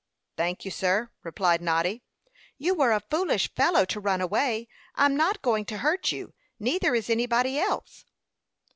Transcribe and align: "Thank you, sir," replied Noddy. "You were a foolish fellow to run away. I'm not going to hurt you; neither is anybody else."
"Thank 0.35 0.65
you, 0.65 0.71
sir," 0.71 1.11
replied 1.21 1.61
Noddy. 1.61 2.01
"You 2.57 2.73
were 2.73 2.91
a 2.91 3.01
foolish 3.11 3.53
fellow 3.53 3.85
to 3.85 3.99
run 3.99 4.19
away. 4.19 4.67
I'm 4.95 5.15
not 5.15 5.43
going 5.43 5.63
to 5.65 5.77
hurt 5.77 6.11
you; 6.11 6.33
neither 6.59 6.95
is 6.95 7.07
anybody 7.07 7.59
else." 7.59 8.05